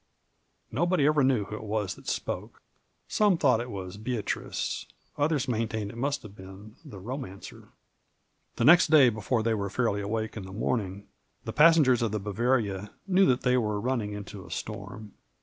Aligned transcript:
Kobody 0.73 1.05
ever 1.05 1.23
knew 1.23 1.45
wbo 1.45 1.53
it 1.53 1.61
was 1.63 1.93
tbat 1.95 2.07
spoke: 2.07 2.59
some 3.07 3.37
tbougbt 3.37 3.61
it 3.61 3.69
was 3.69 3.99
Beatrice^ 3.99 4.87
otbers 5.15 5.47
maintained 5.47 5.91
it 5.91 5.95
must 5.95 6.23
bave 6.23 6.33
been 6.35 6.75
tbe 6.83 7.03
Bomancer. 7.03 7.67
Tbe 8.57 8.65
next 8.65 8.87
day, 8.87 9.09
before 9.09 9.43
tbey 9.43 9.55
were 9.55 9.69
fairly 9.69 10.01
awake 10.01 10.35
in 10.35 10.45
tbe 10.45 10.55
morning, 10.55 11.07
tbe 11.45 11.55
passengers 11.55 12.01
of 12.01 12.11
tbe 12.13 12.23
JBa/varia 12.33 12.89
knew 13.05 13.27
tbat 13.27 13.41
tbey 13.41 13.61
were 13.61 13.79
running 13.79 14.13
into 14.13 14.43
a 14.43 14.49
storm. 14.49 15.11